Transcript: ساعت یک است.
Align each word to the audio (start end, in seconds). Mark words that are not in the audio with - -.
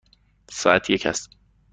ساعت 0.51 0.89
یک 0.89 1.05
است. 1.05 1.29